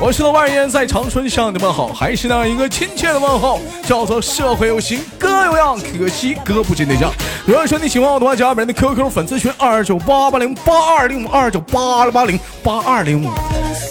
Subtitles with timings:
[0.00, 7.12] 我是豆瓣烟在长春向你们好，还是那样一个亲切的问候，叫做社会有型哥有样，可惜哥不真对象。
[7.44, 13.30] 如果说你喜欢我的话，加本人的 QQ 粉丝群二九八八零八二零五二九八八零八二零五。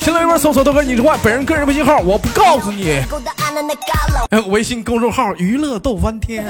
[0.01, 3.03] 新浪微博搜索豆哥你之外，本人个人微信号我不告诉你。
[4.31, 6.43] 呃微信公众号娱乐逗翻天。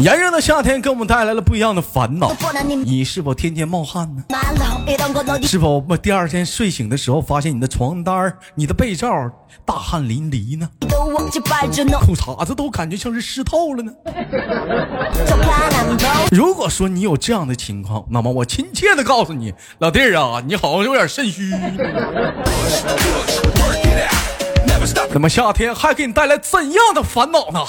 [0.00, 2.34] 炎热的夏天给我们带来了不一样的烦恼。
[2.84, 4.24] 你是否天天冒汗呢？
[5.42, 9.10] 是否第二天睡醒的时候发现你的床单你的被罩
[9.66, 10.66] 大汗淋漓呢？
[10.80, 13.92] 裤衩子都感觉像是湿透了呢？
[16.32, 21.52] 如果说你有这样的情况那么我亲切的告诉你老弟儿啊你好像有点肾虚。
[25.12, 27.60] 那么夏天还给你带来怎样的烦恼呢？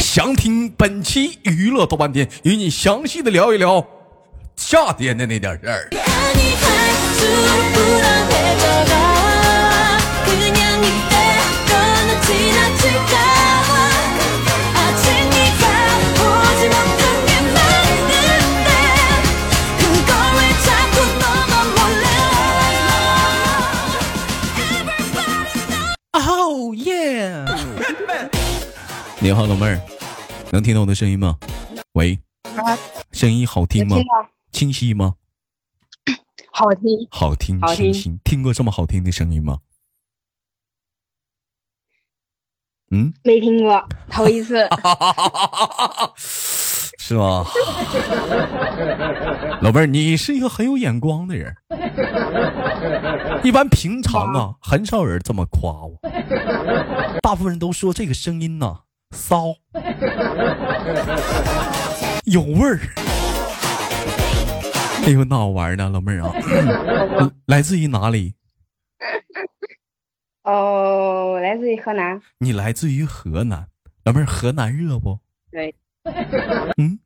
[0.00, 3.84] 想听本期娱乐豆瓣天，与你详细的聊一聊
[4.56, 5.88] 夏天的那点事儿。
[29.24, 29.80] 你好，老妹儿，
[30.52, 31.38] 能听到我的声音吗？
[31.92, 32.18] 喂，
[33.10, 34.04] 声音好听吗听？
[34.52, 35.14] 清晰吗？
[36.52, 38.18] 好听，好听，好听清晰。
[38.22, 39.60] 听过这么好听的声音吗？
[42.90, 44.68] 嗯，没听过，头一次。
[47.00, 47.46] 是吗？
[49.62, 51.56] 老妹儿，你是一个很有眼光的人。
[53.42, 55.98] 一般平常啊，很少有人这么夸我，
[57.22, 58.80] 大部分人都说这个声音呐、
[59.14, 59.54] 骚，
[62.24, 62.80] 有味儿。
[65.06, 66.32] 哎呦，那好玩呢，老妹儿啊，
[67.46, 68.34] 来自于哪里？
[70.42, 72.20] 哦，来自于河南。
[72.38, 73.68] 你来自于河南，
[74.04, 75.18] 老妹儿，河南热不？
[75.50, 75.74] 对，
[76.76, 76.98] 嗯，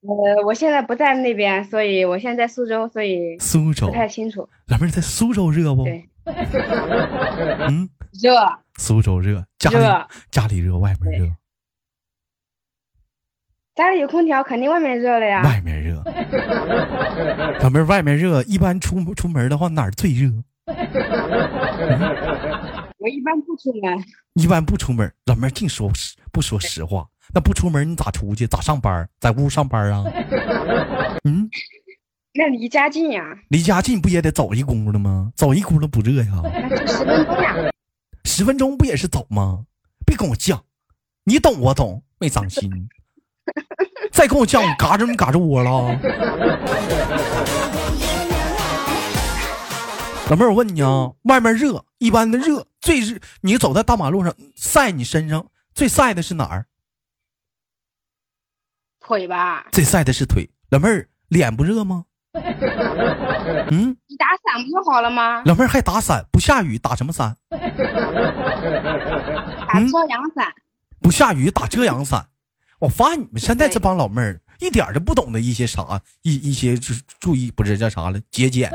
[0.00, 4.48] 呃，我现在不在那边，所以我现在在苏州，所以苏州不，太清楚。
[4.66, 5.84] 老妹儿在苏州热不？
[5.84, 6.08] 对，
[7.68, 7.88] 嗯，
[8.22, 8.34] 热
[8.78, 11.26] 苏州热，家里热，家里热，外面热，
[13.74, 15.42] 家里有空调，肯定外面热了呀。
[15.42, 16.02] 外面热。
[17.60, 20.30] 老妹儿，外面热，一般出出门的话哪儿最热？
[22.98, 24.04] 我一般不出门，
[24.34, 25.10] 一般不出门。
[25.24, 28.46] 老妹儿净说实不说实话，那不出门你咋出去？
[28.46, 29.08] 咋上班？
[29.18, 30.04] 在屋上班啊？
[31.24, 31.48] 嗯，
[32.34, 35.32] 那离家近呀，离家近不也得走一轱辘吗？
[35.34, 36.42] 走一轱辘不热呀？
[36.44, 37.70] 那就十分钟呀。
[38.24, 39.66] 十分钟不也是走吗？
[40.06, 40.60] 别跟我犟，
[41.24, 42.88] 你懂我懂，没长心。
[44.12, 45.70] 再跟我犟，我嘎着你嘎着窝了。
[50.30, 56.66] 老妹儿，我问你啊，外面热，一般的热最热，你走在大马路上晒你身上最晒的是哪儿？
[59.00, 60.50] 腿吧，最晒的是腿。
[60.70, 62.06] 老妹儿，脸不热吗？
[62.34, 65.42] 嗯，你打伞不就好了吗？
[65.44, 67.36] 老妹儿还打伞，不下雨打什么伞？
[67.50, 67.58] 打
[69.78, 70.52] 嗯遮阳伞。
[71.00, 72.26] 不下雨打遮阳伞。
[72.80, 78.70] 我发现你们现在这帮老妹儿一点儿都不懂得一些啥一一些注注意不是叫啥了节俭，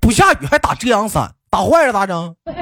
[0.00, 2.34] 不下雨还打遮阳伞，打坏了咋整？
[2.44, 2.52] 你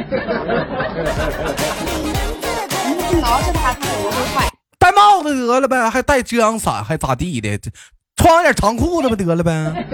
[3.20, 4.48] 挠着它，它不会坏。
[4.78, 7.58] 戴帽子得了呗，还戴遮阳伞还咋地的？
[8.16, 9.52] 这穿点长裤子不得了呗？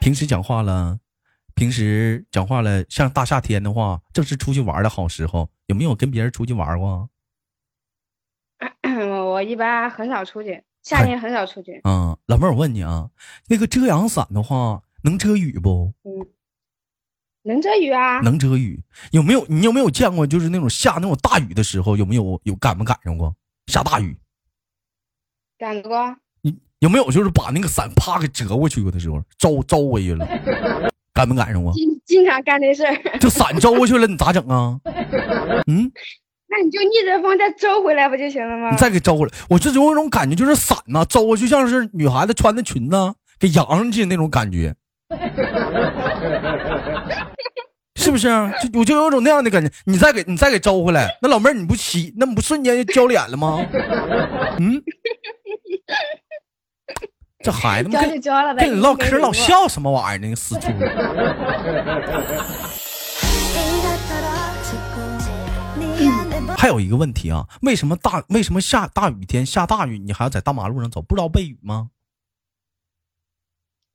[0.00, 0.98] 平时讲话了，
[1.54, 7.08] 平时讲话了，像大夏天的话，正是出去玩的好时候，有没有跟别人出去玩过？
[9.30, 11.80] 我一般很少出去，夏天很少出去。
[11.84, 13.10] 啊、老妹儿，我问你啊，
[13.48, 15.92] 那个遮阳伞的话，能遮雨不？
[17.48, 18.20] 能遮雨啊？
[18.20, 18.78] 能遮雨。
[19.10, 23.34] 有没有你有没有见过，就是那种下那种大雨的时候，有没有有赶没赶上过
[23.66, 24.16] 下大雨？
[25.58, 26.14] 赶过？
[26.42, 30.28] 你有没有就是把那个伞啪给折过去过的时候，招招回去了，
[31.12, 31.72] 赶没赶上过？
[31.72, 33.18] 经经常干这事儿。
[33.18, 34.78] 就伞招过去了，你咋整啊？
[35.66, 35.90] 嗯，
[36.48, 38.70] 那你就逆着风再招回来不就行了吗？
[38.70, 42.96] 你再给招回来，我这有一种感觉，就是伞呐、招就像是女孩子穿的裙子
[43.38, 44.76] 给扬上去那种感觉，
[47.96, 48.28] 是不是？
[48.62, 53.64] 就我就有种那样的感觉，你再给你再给招回来，那老妹儿你不洗，那不瞬间就焦脸了吗？
[54.58, 54.82] 嗯，
[57.42, 58.64] 这孩子们跟就交了呗。
[58.66, 59.62] 跟你唠嗑老笑。
[59.62, 60.34] 笑什么玩意儿呢？
[60.34, 60.68] 死猪！
[66.56, 71.00] 还有一个问题啊，为什么大为什么下大雨天下大雨你还要在大马路上走？
[71.00, 71.88] 不知道背雨吗？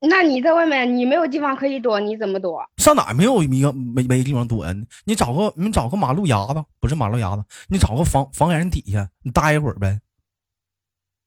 [0.09, 2.61] 那你在外面，你没有地方可以躲，你怎么躲？
[2.77, 4.73] 上哪儿没有一个没没地方躲呀？
[5.05, 10.01] 你找个你找个马路牙子，不是马路牙子，你找个房房檐底下，你待一会儿呗。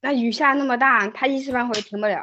[0.02, 2.22] 那雨下那么大，他一时半会儿停不了，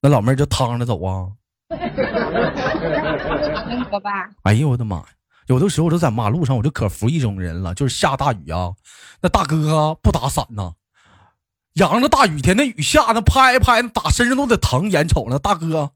[0.00, 1.26] 那老妹儿就趟着走啊！
[4.44, 5.06] 哎呦我的妈呀！
[5.48, 8.72] 有的时候我就在马路上，我就可服一种人了，就是下大雨啊，
[9.20, 10.72] 那大哥啊不打伞呐，
[11.78, 15.90] 扬着大雨天，那雨下那拍拍，打身上都得疼，眼瞅着大哥，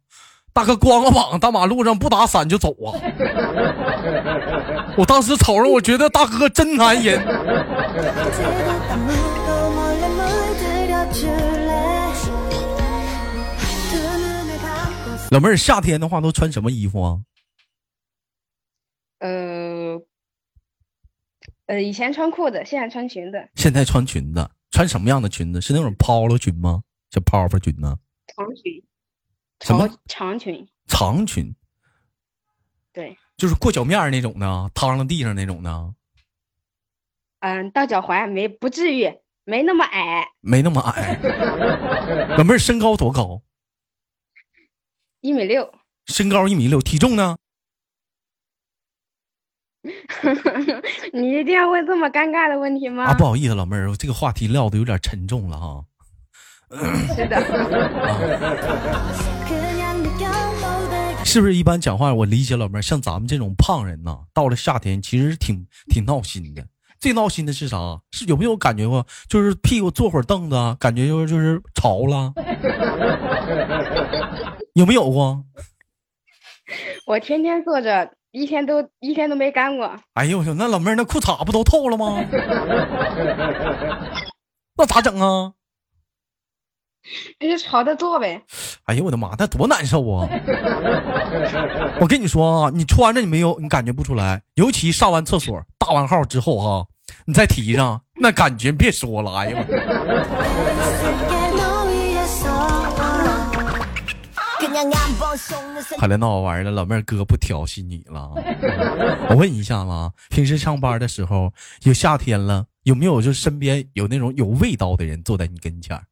[0.53, 2.95] 大哥光个膀大马路上不打伞就走啊！
[4.97, 7.21] 我当时瞅着，我觉得大哥真男人。
[15.31, 17.19] 老妹儿，夏天的话都穿什么衣服啊？
[19.21, 19.99] 呃，
[21.67, 25.61] 呃，以前穿裤子，现在穿裙子，现在穿裙子，穿什么样的裙子？
[25.61, 26.83] 是那种 polo 裙吗？
[27.11, 27.97] 叫泡泡裙呢？
[28.35, 28.83] 长裙，
[29.61, 30.69] 什么长长裙？
[30.87, 31.55] 长裙，
[32.93, 35.95] 对，就是过脚面儿那种的，趟到地上那种的，
[37.41, 39.15] 嗯，到脚踝没不至于，
[39.45, 41.19] 没那么矮，没那么矮。
[42.39, 43.43] 老妹儿身高多高？
[45.21, 45.75] 一米六。
[46.07, 47.37] 身高一米六，体重呢？
[51.13, 53.05] 你一定要问这么尴尬的问题吗？
[53.05, 55.85] 啊，不好意思，老妹儿，这个话题撂的有点沉重了哈。
[57.15, 57.37] 是的，
[61.25, 62.13] 是不是一般讲话？
[62.15, 66.65] 我理解老妹儿，像咱们这种胖人呐，到了夏天其实挺挺闹心的。
[67.01, 68.01] 最闹心的是啥？
[68.13, 69.05] 是有没有感觉过？
[69.29, 72.33] 就是屁股坐会儿凳子啊，感觉就是就是潮了，
[74.75, 75.45] 有没有过？
[77.07, 79.95] 我天天坐着，一天都一天都没干过。
[80.15, 82.25] 哎呦我去，那老妹儿那裤衩不都透了吗？
[84.77, 85.53] 那咋整啊？
[87.41, 88.41] 那就朝着坐呗。
[88.85, 90.27] 哎呦我的妈，那多难受啊！
[92.01, 94.41] 我跟你说啊，你穿着你没有，你感觉不出来。
[94.55, 96.87] 尤其上完厕所大完号之后哈、
[97.27, 99.35] 你再提上，那感觉别说了。
[99.37, 99.65] 哎呀
[105.23, 108.31] 妈，看来闹玩了，老妹儿哥不调戏你了。
[109.31, 109.91] 我问一下子，
[110.31, 111.53] 平时上班的时候，
[111.85, 116.05] 有夏天了，有没有就身边有那种有味道的人坐在你跟前儿？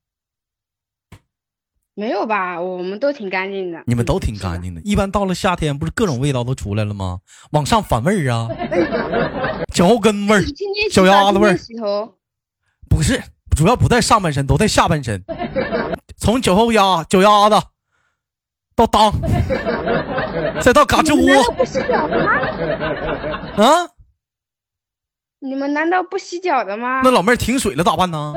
[1.95, 2.59] 没有吧？
[2.61, 3.83] 我们都挺干净的。
[3.87, 4.81] 你们都挺干净的。
[4.83, 7.19] 一般到了夏天，不是各种味道都出来了吗？
[7.51, 8.49] 往上反味儿啊，
[9.75, 10.45] 脚后跟味儿，
[10.91, 12.15] 脚丫子味儿洗头，
[12.89, 13.23] 不是，
[13.55, 15.23] 主要不在上半身，都在下半身，
[16.17, 17.67] 从脚后丫、脚丫子
[18.75, 19.13] 到当，
[20.63, 22.33] 再到嘎吱窝不洗脚的吗？
[23.57, 23.91] 啊！
[25.41, 27.11] 你们难道不洗脚的吗那？
[27.11, 28.35] 老妹儿停水了咋办呢？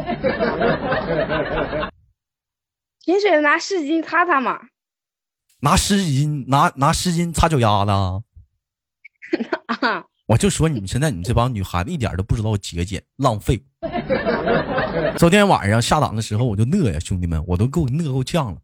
[3.01, 4.59] 停水了拿湿巾擦擦嘛。
[5.61, 8.21] 拿湿巾，拿拿湿巾擦脚丫子啊。
[10.33, 13.63] 我就说你们现在你们这帮女孩子一点都不知道节俭浪费。
[15.15, 18.57] 昨天晚上下档的时候我就乐呀，兄弟们，我都够乐够呛了。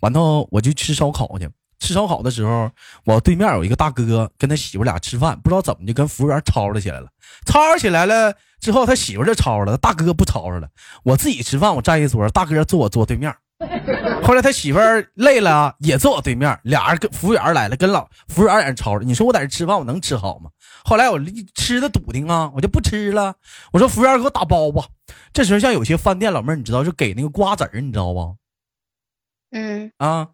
[0.00, 2.70] 完后我就吃烧烤去，吃烧烤的时候，
[3.06, 7.08] 我对面有一个大哥跟他媳妇俩吃饭，不知道怎么就跟服务员吵吵起来了。
[7.46, 10.68] 吵吵起来了之后，他媳妇就吵吵了，大哥不吵吵了。
[11.04, 13.34] 我自己吃饭，我站一桌，大哥坐我桌对面。
[14.22, 19.04] 后来他媳妇儿累了啊，也坐我对面，俩人跟服务员来了，跟老服务员在那吵着。
[19.04, 20.50] 你说我在这吃饭，我能吃好吗？
[20.84, 21.18] 后来我
[21.54, 23.34] 吃的笃定啊，我就不吃了。
[23.72, 24.84] 我说服务员给我打包吧。
[25.32, 28.36] 这时候像有些饭店老妹儿，你知道就给那个瓜子儿，你知道不？
[29.52, 30.28] 嗯，啊，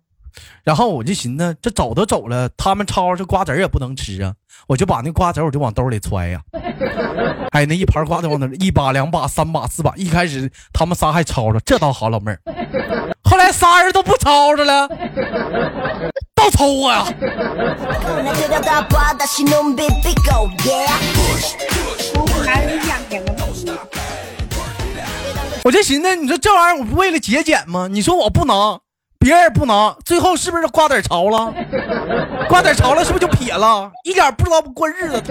[0.65, 4.35] 然后我就寻思，这走都走了，他们吵这瓜子儿也不能吃啊，
[4.67, 6.41] 我就把那瓜子儿我就往兜里揣呀。
[7.53, 12.41] 哎，那一盘瓜子往那儿一把、两把、三把、四把，一开始他们仨还吵吵，这倒好，老妹儿。
[13.53, 14.89] 仨人都不吵着了，
[16.35, 17.05] 倒抽我呀。
[25.63, 27.87] 我就寻思，你说这玩意儿我不为了节俭吗？
[27.91, 28.81] 你说我不能
[29.19, 31.53] 别人也不能，最后是不是瓜子潮了？
[32.49, 33.91] 瓜子潮了，是不是就撇了？
[34.05, 35.23] 一点不知道过日子。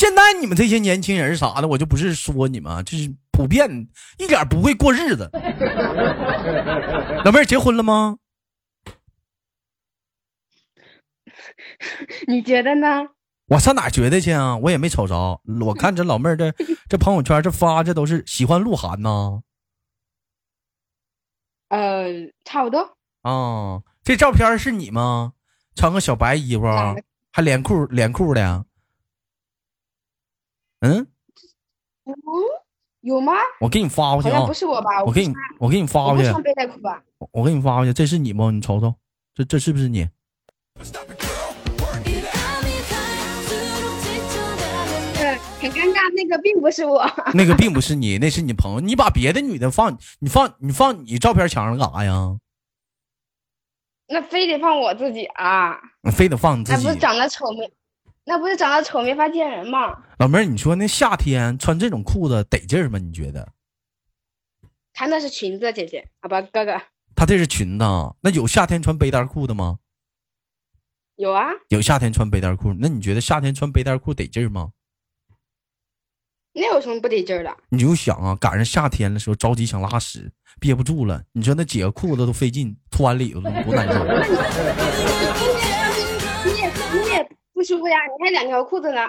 [0.00, 5.30] 现在你们这些年轻人啥的，我就不是说你们啊，就是普遍一点不会过日子。
[7.22, 8.16] 老妹儿结婚了吗？
[12.26, 13.08] 你觉得呢？
[13.48, 14.56] 我上哪觉得去啊？
[14.56, 15.38] 我也没瞅着。
[15.66, 16.50] 我看这老妹儿这
[16.88, 19.42] 这朋友圈这发这都是喜欢鹿晗呐。
[21.68, 22.06] 呃，
[22.46, 22.96] 差不多。
[23.20, 25.34] 啊，这照片是你吗？
[25.74, 26.64] 穿个小白衣服，
[27.32, 28.64] 还连裤连裤的。
[30.80, 31.06] 嗯，
[32.04, 32.14] 嗯，
[33.02, 33.32] 有吗？
[33.60, 34.52] 我给你发过去啊不。
[34.54, 35.04] 是我吧？
[35.04, 37.02] 我给你我给你发过去，穿背带裤吧？
[37.18, 38.50] 我我给你发过去，这是你吗？
[38.50, 38.94] 你瞅瞅，
[39.34, 40.08] 这这是不是你？
[45.18, 47.04] 呃，很尴尬，那个并不是我。
[47.34, 48.80] 那个并不是你，那是你朋友。
[48.80, 52.38] 你把别的女的放，你放你放你照片墙上干啥呀？
[54.08, 55.78] 那非得放我自己啊？
[56.02, 56.98] 你非得放你自己那不是。
[56.98, 57.70] 长得丑没？
[58.24, 60.02] 那不是长得丑没法见人吗？
[60.18, 62.98] 老妹儿，你说那夏天穿这种裤子得劲儿吗？
[62.98, 63.52] 你觉得？
[64.92, 66.80] 她那是裙子，姐姐，好吧，哥哥，
[67.16, 69.78] 他这是裙子啊，那有夏天穿背带裤的吗？
[71.16, 71.46] 有啊。
[71.68, 74.70] 有夏天穿背带裤，那你觉得夏天穿背带裤得劲儿吗？
[76.52, 77.56] 那有什么不得劲儿的？
[77.70, 84.04] 你就想啊，赶上夏天的时候着急想拉屎，憋不住了，你说那解个裤子都费劲，脱完里头了多难受。
[87.60, 87.98] 不舒服呀？
[88.18, 89.02] 你还两条裤子呢。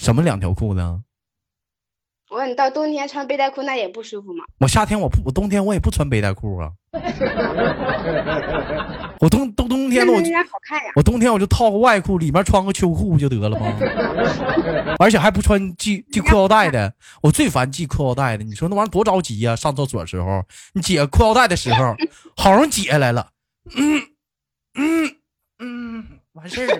[0.00, 1.00] 什么两条裤子啊？
[2.30, 4.44] 我说你到冬天穿背带裤那也不舒服吗。
[4.60, 6.70] 我夏天我不，我冬天我也不穿背带裤啊。
[9.18, 10.20] 我冬冬冬天了，我。
[10.94, 13.76] 我冬天我就套个外裤，里面穿个秋裤不就得了吗？
[15.00, 18.44] 而且还不穿系系裤腰带的，我最烦系裤腰带的。
[18.44, 20.44] 你说那玩意儿多着急呀、上厕所时候，
[20.74, 21.96] 你解裤腰带的时候，
[22.36, 23.30] 好容易解下来了，
[23.74, 23.98] 嗯
[24.76, 25.16] 嗯嗯，
[26.40, 26.72] 完事儿了。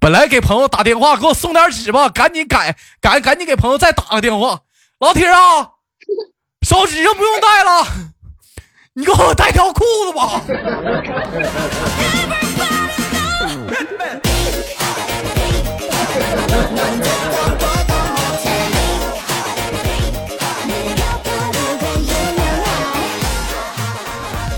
[0.00, 4.58] 本来给朋友打电话，给我送点纸吧，赶紧改，赶赶紧给朋友再打个电话。
[4.98, 5.70] 老铁啊，
[6.66, 7.86] 手纸就不用带了，
[8.94, 10.42] 你给我带条裤子吧。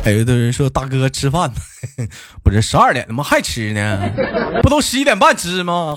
[0.05, 2.07] 还有的人说大哥吃饭呢，
[2.43, 4.11] 不是十二点怎么还吃呢？
[4.61, 5.97] 不都十一点半吃吗？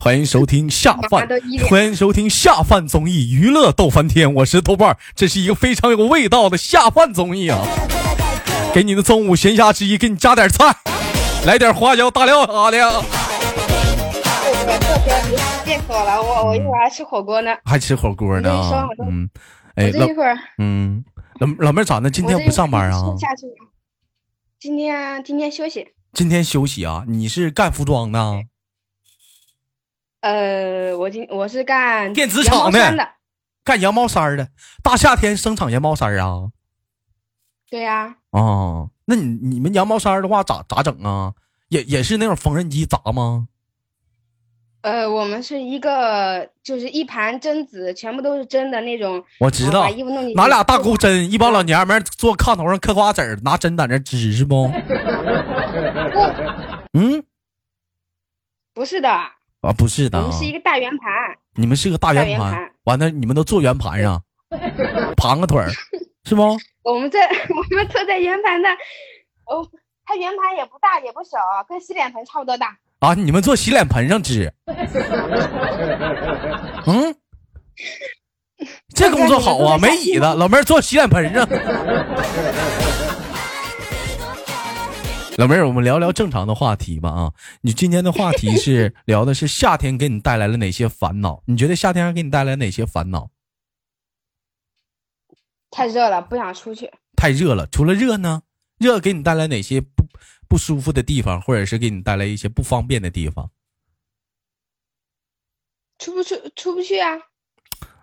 [0.00, 1.28] 欢迎收听下饭
[1.68, 7.60] 欢迎收听下饭综艺娱乐逗翻天，我是豆瓣，这是一个非常有味道的下饭综艺啊！
[8.72, 10.74] 给你的中午闲暇之余，给你加点菜，
[11.44, 13.02] 来点花椒大料啥的，
[15.66, 17.50] 别说了，我我一会儿还吃火锅呢。
[17.66, 18.50] 还吃火锅呢
[19.06, 19.28] 嗯，
[19.74, 21.04] 哎，老这一会儿嗯，
[21.38, 22.10] 老老妹儿咋的？
[22.10, 23.14] 今天不上班啊。
[24.58, 25.94] 今天今天休息。
[26.12, 27.04] 今天休息啊？
[27.06, 28.42] 你是干服装的？
[30.20, 33.14] 呃，我今我是干电子厂的。
[33.62, 34.48] 干羊毛衫的，
[34.82, 36.50] 大夏天生产羊毛衫啊？
[37.70, 41.34] 对呀、哦，那你你们羊毛衫的话咋咋整啊？
[41.68, 43.48] 也也是那种缝纫机砸吗？
[44.80, 49.22] 呃，我们是一个就是一盘针子，全部都是针的那种。
[49.40, 49.88] 我知道
[50.36, 54.70] 拿俩大钩针，一帮老 娘们坐炕头上嗑瓜子儿，拿针在那织是不？
[56.96, 57.22] 嗯
[58.72, 61.10] 不是的，啊，不是的啊我们，是一个大圆盘。
[61.56, 64.22] 你们是个大圆盘大圆盘，完了你们都坐圆盘上，
[65.18, 65.68] 盘个腿儿，
[66.24, 66.56] 是不？
[66.84, 68.68] 我们在我们坐在圆盘的，
[69.46, 69.68] 哦，
[70.04, 72.76] 它圆盘也不大也不小，跟洗脸盆差不多大。
[73.00, 74.52] 啊，你们坐洗脸盆上织，
[76.86, 77.14] 嗯，
[78.94, 81.48] 这工作好啊，没椅子，老妹儿坐洗脸盆上。
[85.36, 87.32] 老妹儿，我们聊聊正常的话题吧啊！
[87.60, 91.40] 你今天的话题是聊的是夏天给你带来了哪些烦恼？
[91.46, 93.30] 你觉得夏天给你带来哪些烦恼？
[95.70, 96.90] 太热了，不想出去。
[97.14, 98.42] 太热了，除了热呢，
[98.80, 99.80] 热给你带来哪些
[100.48, 103.48] 不不舒服的地方，或者是给你带来一些不方便的地方？
[105.98, 107.16] 出不出出不去啊？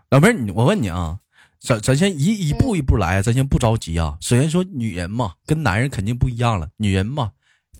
[0.09, 1.19] 老妹儿，你我问你啊，
[1.59, 4.17] 咱咱先一一步一步来，咱先不着急啊。
[4.21, 6.69] 首先说，女人嘛，跟男人肯定不一样了。
[6.77, 7.33] 女人嘛，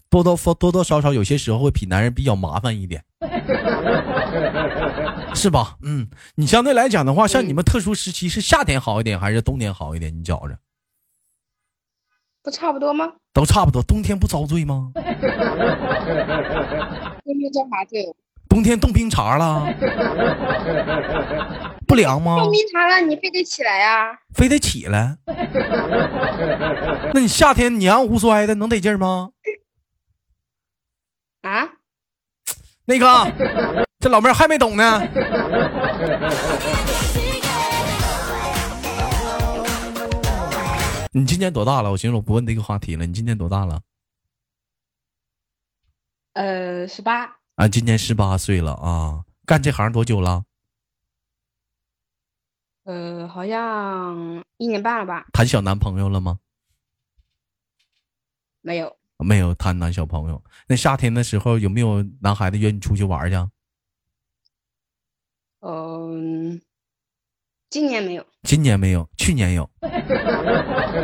[0.09, 3.05] 多多多多多少少有些时候会比男人比较麻烦一点。
[5.35, 5.77] 是吧？
[5.81, 10.17] 嗯，你相对来讲的话，像你们特殊时期是夏天好一点还是冬天好一点？
[10.17, 10.57] 你觉着
[12.45, 13.11] 不差不多吗？
[13.33, 14.91] 都差不多，冬天不遭罪吗？
[17.25, 18.05] 冬天遭啥罪？
[18.47, 19.65] 冬天冻冰碴了，
[21.87, 22.37] 不凉吗？
[22.37, 25.17] 冻冰碴了，你非得起来呀、非得起来。
[27.15, 29.31] 那你夏天你安无摔的能得劲儿吗？
[31.41, 31.67] 啊？
[32.85, 33.07] 那个，
[33.99, 35.01] 这老妹儿还没懂呢。
[41.17, 41.89] 你今年多大了？
[41.89, 43.05] 我寻思我不问这个话题了。
[43.05, 43.81] 你今年多大了？
[46.33, 49.23] 呃，十八，啊，今年十八岁了啊。
[49.45, 50.43] 干这行多久了？
[52.83, 55.25] 呃，好像一年半了吧？
[55.31, 56.37] 谈小男朋友了吗？
[58.59, 60.43] 没有，没有谈男小朋友。
[60.67, 63.37] 那夏天的时候有没有男孩子约你出去玩去？
[65.61, 66.61] 嗯、
[67.75, 68.25] 今年没有。
[68.43, 69.69] 今年没有，去年有。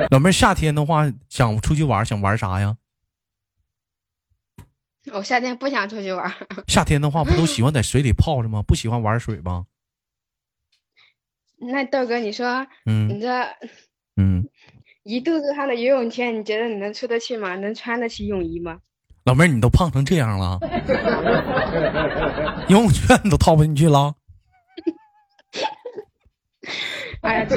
[0.10, 2.78] 老妹儿，夏天的话想出去玩，想玩啥呀？
[5.12, 6.34] 我夏天不想出去玩儿，
[6.68, 8.64] 夏天的话不都喜欢在水里泡着吗？
[8.66, 9.66] 不喜欢玩水吗？
[11.60, 13.44] 那豆哥，你说你嗯这
[14.16, 14.48] 嗯，
[15.04, 17.54] 一肚子汗的游泳圈，你觉得你能出得去吗？
[17.58, 18.80] 能穿得起泳衣吗？
[19.26, 20.58] 老妹儿，你都胖成这样了，
[22.70, 24.16] 游泳圈你都套不进去了。
[27.32, 27.56] 哎呀，这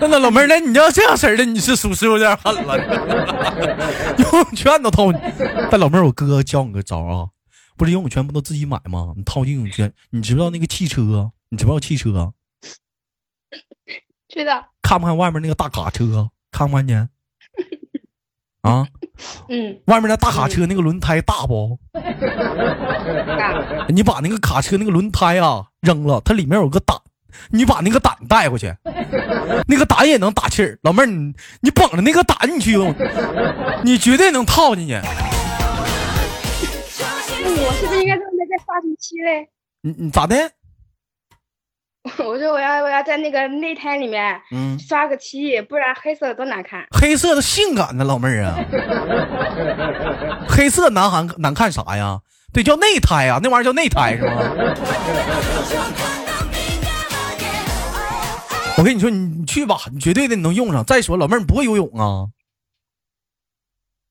[0.00, 2.78] 那那老妹儿，那你要这样式儿的，你是属实有点狠了。
[4.16, 5.18] 游泳圈都套你，
[5.70, 7.28] 但老妹儿，我哥教你个招啊，
[7.76, 9.12] 不是游泳圈不都自己买吗？
[9.14, 11.30] 你套进游泳圈，你知不知道那个汽车？
[11.50, 12.32] 你知不知道汽车？
[14.28, 16.30] 知道，看不看外面那个大卡车？
[16.50, 17.10] 看不看见？
[18.62, 18.86] 啊，
[19.48, 21.78] 嗯，外面那大卡车那个轮胎大不？
[21.92, 26.96] 大， 你把那个卡车那个轮胎啊扔了，它里面有个胆，
[27.50, 28.74] 你把那个胆带回去，
[29.66, 30.78] 那个胆也能打气儿。
[30.82, 32.94] 老妹儿，你你捧着那个胆你去用，
[33.82, 34.94] 你绝对能套进去。
[37.40, 39.48] 那我是不是应该在那再刷什么漆嘞？
[39.82, 40.36] 你你咋的？
[42.24, 46.86] 我说我要我要在那个内胎里面嗯，刷个漆，不然黑色多难看。
[46.90, 48.56] 黑色的性感呢老妹儿啊，
[50.48, 52.20] 黑色难看难看啥呀？
[52.50, 54.32] 对，叫内胎啊，那玩意儿叫内胎是吗？
[58.78, 60.84] 我跟你说，你你去吧，你绝对的你能用上。
[60.84, 62.28] 再说，老妹儿你不会游泳啊？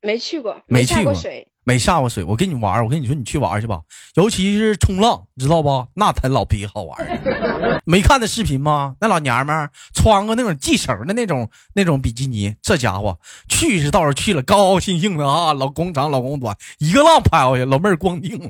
[0.01, 1.47] 没去过，没去过下过水。
[1.63, 3.79] 没下过水，我跟你玩儿，我跟你说，你去玩去吧，
[4.15, 5.87] 尤其是冲浪，知道不？
[5.93, 7.81] 那才老逼好玩儿。
[7.85, 8.95] 没看那视频吗？
[8.99, 18.37] 那老娘们儿穿个那种系绳的那种那种比基尼，这家伙去是倒是去了，高高兴兴的啊，老公长老公短，一个浪拍过去，老妹儿光腚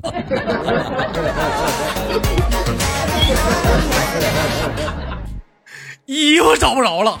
[6.08, 7.20] 衣服找不着了。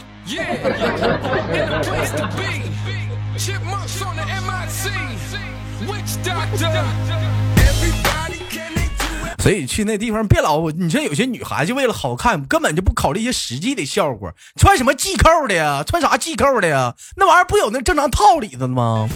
[9.38, 15.84] 所以去那地方别老你说有些女孩就为了好看根本就不考虑一些实际的效果穿什么系扣的呀？
[15.86, 16.94] 穿啥系扣的呀？
[17.14, 19.06] 那玩意儿不有那正常套里头的吗？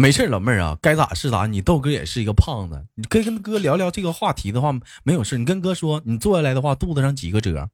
[0.00, 1.46] 没事儿，老妹儿啊，该咋是咋。
[1.46, 4.72] 你豆哥也是一个胖子，你可以跟哥聊聊这个话题的话，
[5.04, 5.36] 没有事。
[5.36, 7.68] 你跟哥说，你坐下来的话，肚子上几个褶？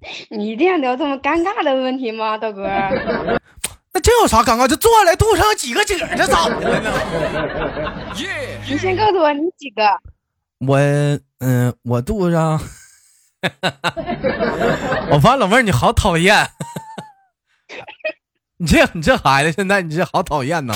[0.30, 2.64] 你一定要聊这么尴尬的问题吗，豆哥？
[3.92, 4.66] 那这有啥尴尬？
[4.66, 6.90] 就坐下来，肚子上几个褶，这咋的了呢？
[8.66, 9.82] 你先告诉我你几个？
[10.66, 10.78] 我
[11.40, 12.58] 嗯、我肚子上，
[15.10, 16.48] 我发现老妹儿你好讨厌，
[18.58, 20.74] 你这你这孩子现在你这好讨厌呐。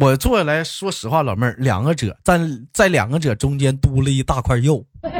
[0.00, 2.40] 我坐下来，说实话，老妹儿两个褶，在
[2.72, 5.12] 在两个褶中间嘟了一大块肉， 嗯，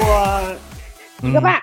[0.00, 0.56] 我
[1.22, 1.60] 一个半，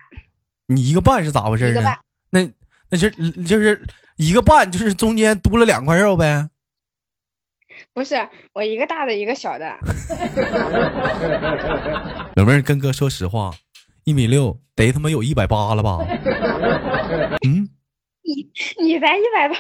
[0.68, 1.98] 你一个半是咋回事啊一个半？
[2.30, 2.48] 那
[2.90, 3.10] 那是
[3.44, 3.82] 就是
[4.18, 6.48] 一个半，就是中间嘟了两块肉呗。
[7.94, 9.66] 不是我一个大的，一个小的。
[12.36, 13.52] 老妹儿跟哥说实话，
[14.04, 16.00] 一米六得他妈有一百八了吧？
[17.46, 17.70] 嗯，
[18.24, 18.50] 你
[18.84, 19.56] 你才一百八，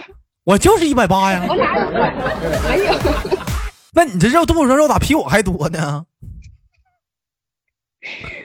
[0.46, 1.46] 我就是一百八呀。
[1.48, 2.12] 我哪有快？
[2.69, 2.93] 没有。
[3.93, 6.08] 那你这肉肚子上肉咋比我还多呢？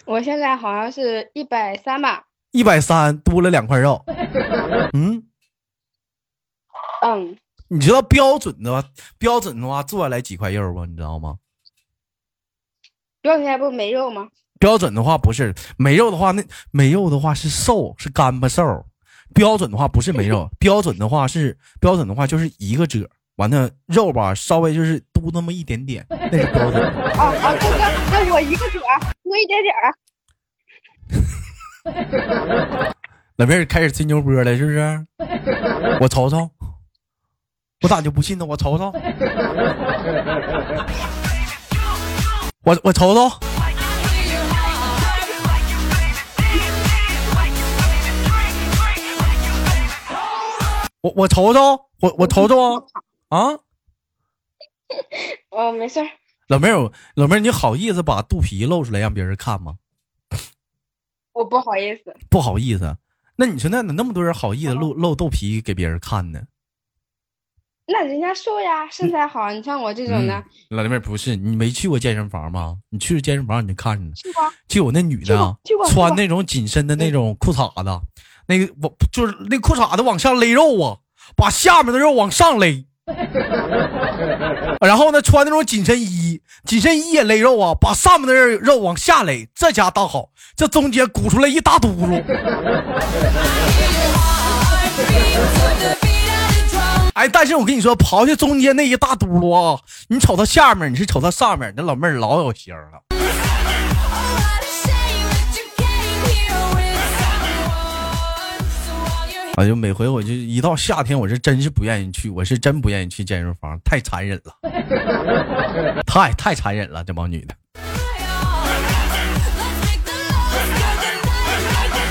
[0.05, 2.25] 我现在好像是一百三吧。
[2.51, 4.05] 一百三多了两块肉。
[4.93, 5.23] 嗯，
[7.03, 7.37] 嗯，
[7.69, 8.85] 你知道标准的
[9.19, 10.87] 标准的话做下来几块肉不？
[10.87, 11.37] 你知道吗？
[13.21, 14.29] 标准下不没肉吗？
[14.59, 18.87] 标准的话不是没肉的话，那没肉的话是瘦，是干巴瘦。
[19.35, 26.83] 标准的话不是没肉，标准的话是标准的话就是一个褶，完了肉吧稍微就是嘟那么一点点，那是标准。
[26.83, 27.79] 啊啊，哥哥，
[28.11, 28.81] 那我一个褶
[29.23, 29.95] 多一点点儿。
[33.37, 35.07] 老妹儿开始吹牛波了，是不是？
[36.01, 36.51] 我瞅瞅，
[37.81, 38.45] 我咋就不信呢？
[38.45, 38.93] 我瞅瞅，
[42.65, 43.39] 我我瞅瞅，
[51.03, 51.61] 我我瞅瞅，
[52.01, 52.83] 我我瞅瞅啊
[53.29, 53.47] 啊！
[55.51, 56.07] 哦，没事儿。
[56.49, 59.77] 老妹儿，老妹儿，你好意思把肚皮露出来让别人看吗？
[61.33, 62.97] 我不好意思，不好意思，
[63.37, 66.43] 那你说那那那么多人好意思露露肚皮给别人看呢？
[67.91, 69.51] 那人家瘦呀，身材好。
[69.51, 70.45] 你像我这种的，嗯
[70.77, 72.77] 老妹儿不是你没去过健身房吗？
[72.91, 75.57] 你去健身房你就看着呢，去过就有那女的
[75.89, 78.01] 穿那种紧身的那种裤衩子，
[78.47, 80.99] 那个我就是那裤衩子往上勒肉啊，
[81.35, 82.85] 把下面的肉往上勒。
[84.81, 89.49] 然后呢，穿那种紧身衣，紧身衣也勒肉啊，把上面的肉往下勒。
[89.55, 92.23] 这家倒好，这中间鼓出来一大嘟噜。
[97.19, 103.03] 哎，但是我跟你说，刨去中间那一大嘟噜啊，你瞅它下面，你是瞅它上面，那老妹儿老有型了。
[109.57, 114.53] 哎就每回我就一到夏天，我是真是不愿意去，我是真不愿意去健身房，太残忍了，
[116.07, 117.55] 太太残忍了，这帮女的。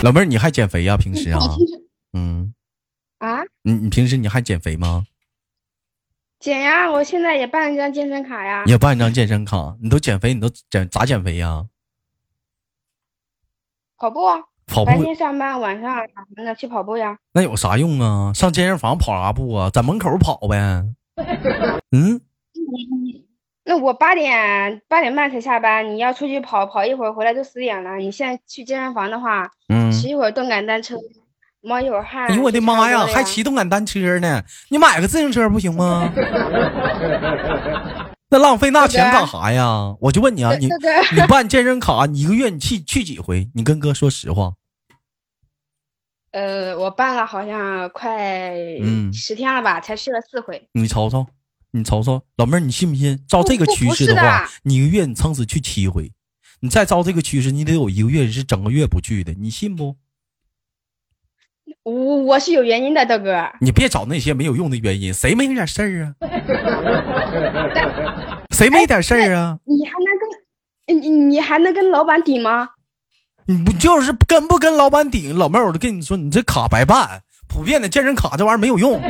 [0.03, 1.39] 老妹儿，你还减肥呀、平时啊？
[2.11, 2.53] 嗯，
[3.19, 5.05] 啊，你你平时你还减肥吗？
[6.39, 6.91] 减呀！
[6.91, 8.63] 我现在也办了一张健身卡呀。
[8.67, 11.65] 也办一张健身卡，你都减肥，你都减咋减肥呀？
[13.97, 17.17] 跑步啊，跑步白天上班，晚上啥的去跑步呀。
[17.33, 18.31] 那有啥用啊？
[18.33, 19.71] 上健身房跑啥步啊？
[19.71, 20.85] 在门口跑呗。
[21.91, 22.21] 嗯，
[23.65, 27.95] 那我八点八点半才下班，你要出去跑跑一会儿，回来就十点了。
[27.95, 30.95] 你现在去健身房的话，嗯骑一会儿动感单车，
[31.61, 32.27] 冒一会儿汗。
[32.27, 34.43] 哎呦我的妈呀，还骑动感单车呢？
[34.69, 36.11] 你买个自行车不行吗？
[38.29, 39.95] 那浪费那钱干啥呀？
[40.01, 43.49] 我就问你啊，你你办健身卡，你一个月你去去几回？
[43.55, 44.53] 你跟哥说实话。
[46.31, 50.67] 呃，我办了好像快嗯十天了吧，才去了四回。
[50.73, 51.25] 你瞅瞅，
[51.71, 53.17] 你瞅瞅，老妹儿，你信不信？
[53.27, 56.11] 照这个趋势的话，你一个月你撑死去七回，
[56.59, 59.95] 你再照这个趋势，你得有一个月是整个月不去的，你信不？
[61.87, 63.49] 我我是有原因的，豆哥。
[63.61, 66.11] 你别找那些没有用的原因，谁没点事儿啊？
[68.51, 69.57] 谁没点事儿啊？
[69.63, 70.27] 你还能跟
[71.01, 72.67] 你你还能跟老板顶吗？
[73.45, 75.33] 你不就是跟不跟老板顶？
[75.37, 79.01] 老妹儿，我都跟你说，你这卡白办，普遍的健身卡这玩意儿没有用。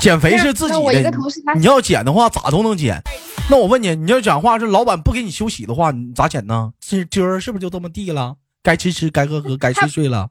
[0.00, 1.12] 减肥是自己的
[1.54, 3.00] 你要减的话咋都能减。
[3.48, 6.72] 那我问你，你要讲话是老板不给你休息的话，你咋减呢？
[6.80, 8.34] 这今儿是不是就这么地了？
[8.66, 10.28] 该吃吃，该喝喝，该睡睡了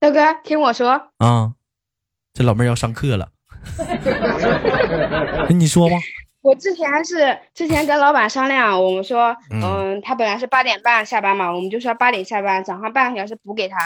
[0.00, 1.52] 大哥，听我说，啊？
[2.32, 3.28] 这老妹儿要上课了，
[5.46, 5.96] 跟 你说吧。
[6.40, 13.76] 我之前是之前跟老板商量，我们说，嗯嗯，他本来是八点半下班嘛，我们就说八点下班，早上半个小时补给他。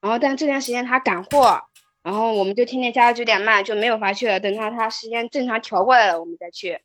[0.00, 1.62] 然后但这段时间他赶货，
[2.02, 4.40] 然后我们就天天加到九点半就没有法去了。
[4.40, 6.80] 等他他时间正常调过来了，我们再去。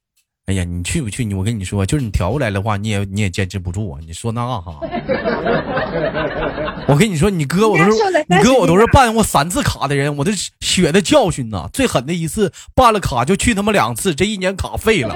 [0.50, 1.24] 哎呀，你去不去？
[1.24, 4.00] 你我跟你说，就是你调过来的话，你也你也坚持不住啊！
[4.04, 4.80] 你说那哈，
[6.90, 7.92] 我跟你说，你哥我都是
[8.28, 11.70] 你哥我都是办过三次卡的人，我的血的教训呐！
[11.72, 15.16] 最狠的一次办了卡就去他妈两次，这一年卡废了。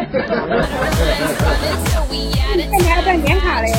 [2.56, 3.72] 那你还办年卡嘞？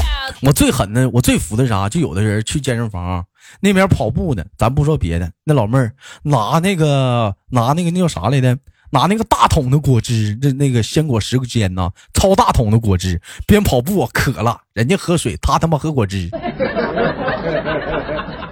[0.43, 1.89] 我最狠的，我最服的啥？
[1.89, 3.25] 就有的人去健身房
[3.61, 5.93] 那边跑步呢，咱不说别的，那老妹儿
[6.25, 8.59] 拿那个拿那个那叫啥来的？
[8.95, 16.31] 拿那个大桶的果汁，那那个鲜果时间呐，超大桶的果汁，边跑步啊渴了，人家喝水，他他妈喝果汁。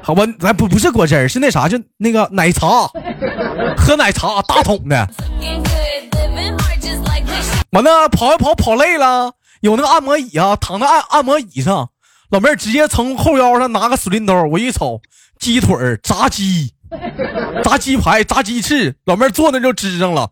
[0.03, 2.89] 好吧，咱不不是果汁，是那啥，就那个奶茶，
[3.77, 5.09] 喝奶茶大桶的。
[7.71, 11.91] 完了，跑一跑跑累了，有那个按摩椅啊，躺在按按摩椅上，
[12.31, 15.01] 老妹儿直接从后腰上拿个水淋兜，我一瞅，
[15.39, 16.73] 鸡腿儿、炸鸡、
[17.65, 20.31] 炸鸡排、炸鸡翅，老妹儿坐那就支上了。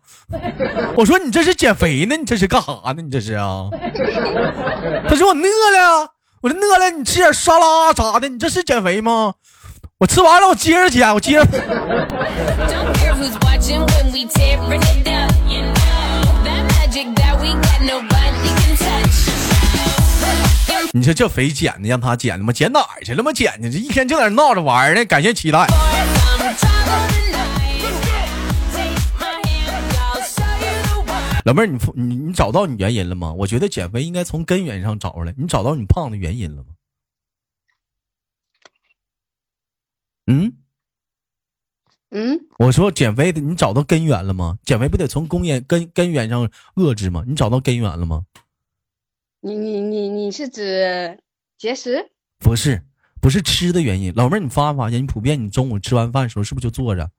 [0.95, 2.15] 我说你这是减肥呢？
[2.17, 3.01] 你这是干啥呢？
[3.01, 3.69] 你这是啊？
[5.09, 6.09] 他说我饿了，
[6.41, 9.33] 我说饿了，你吃点沙拉啥的，你这是减肥吗？
[9.97, 11.47] 我吃完了，我接着减，我接着。
[20.93, 22.51] 你说这肥减的让他减的吗？
[22.51, 23.31] 减哪儿去了吗？
[23.31, 25.05] 减的这一天就在那闹着玩呢。
[25.05, 25.65] 感谢期待。
[31.45, 33.31] 老妹儿，你你你找到你原因了吗？
[33.31, 35.33] 我觉得减肥应该从根源上找出来。
[35.37, 36.69] 你找到你胖的原因了吗？
[40.27, 40.53] 嗯，
[42.11, 44.57] 嗯，我说减肥的，你找到根源了吗？
[44.65, 47.23] 减肥不得从根源根根源上遏制吗？
[47.25, 48.25] 你找到根源了吗？
[49.41, 51.19] 你你你你是指
[51.57, 52.11] 节食？
[52.39, 52.83] 不是，
[53.19, 54.13] 不是吃的原因。
[54.15, 57.09] 老妹儿，你发没发现，你普遍你中午吃完饭的时候是不是就坐着？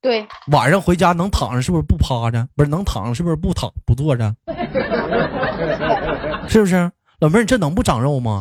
[0.00, 2.46] 对，晚上回家能躺着是不是不趴着？
[2.54, 4.36] 不是能躺着是不是不躺不坐着？
[6.48, 6.92] 是不是？
[7.18, 8.40] 老妹儿，你这能不长肉吗？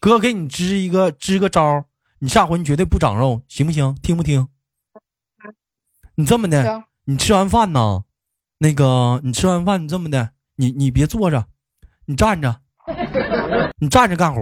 [0.00, 1.84] 哥给你支一个支个招儿，
[2.18, 3.96] 你下回你绝对不长肉，行不行？
[4.02, 4.48] 听不听？
[6.16, 8.04] 你这么的，你吃完饭呢，
[8.58, 11.46] 那个你吃完饭你这么的，你你别坐着，
[12.10, 12.56] 你站着，
[13.78, 14.40] 你站着干活。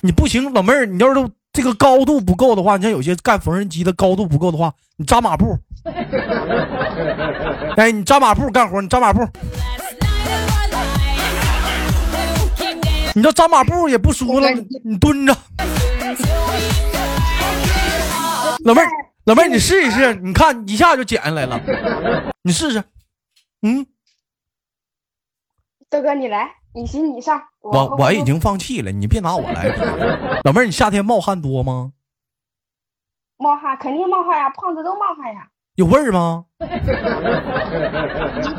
[0.00, 5.58] 你不行，老妹儿，你要是这个高度不够的话，你像有些干缝纫机的高度不够的话，你扎马步。
[7.76, 9.20] 哎，你扎马步干活，你扎马步
[13.14, 15.36] 你这扎马步也不舒服了，你你蹲着。
[18.64, 18.88] 老妹儿，
[19.26, 21.60] 老妹儿，你试一试，你看一下就减下来了，
[22.42, 22.82] 你试试。
[23.60, 23.84] 嗯，
[25.90, 29.68] 豆哥你来，你行你上，我我已经放弃了，你别拿我来。
[30.44, 31.92] 老妹儿，你夏天冒汗多吗？
[33.38, 35.48] 冒汗，肯定冒汗呀，胖子都冒汗呀。
[35.76, 36.44] 有味儿吗？
[36.60, 36.64] 一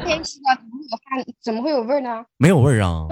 [0.03, 1.23] 天怎么会有汗？
[1.43, 2.25] 怎么会有味儿呢？
[2.37, 3.05] 没有味儿啊。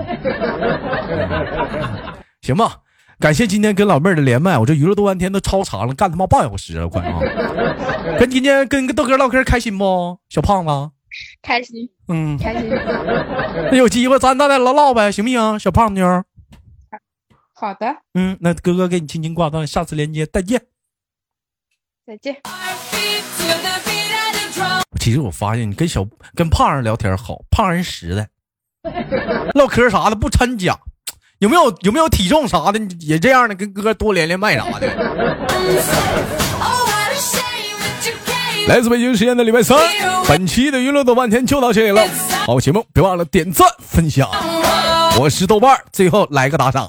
[2.41, 2.77] 行吧，
[3.19, 7.19] 感谢今天跟老妹儿的连麦，我这娱乐多半天都超长了，干他妈半小时了，快啊！
[8.17, 10.17] 跟今天跟豆哥唠嗑开心不？
[10.29, 10.91] 小胖子，
[11.41, 12.69] 开心嗯，开心。
[12.69, 15.59] 那有机会咱咱再唠唠呗，行不行？
[15.59, 16.23] 小胖妞，
[17.53, 20.61] 好的，嗯，那哥哥给你轻轻挂断，下次连接再见。
[22.05, 22.37] 再见。
[24.99, 28.29] 其实我发现你跟小跟胖人聊天好，胖人实在，
[29.53, 30.77] 唠嗑啥的不掺假。
[31.39, 34.87] 有没有有没有体重啥的也这样的，跟哥哥多连连麦啥的。
[38.67, 39.77] 来自北京时间的礼拜三，
[40.27, 42.05] 本期的娱乐豆瓣天就到这里了。
[42.45, 44.29] 好节目，别忘了点赞分享。
[45.17, 46.85] 我是豆瓣，最后来个打赏。